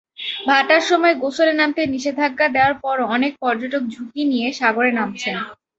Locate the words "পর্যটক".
3.43-3.83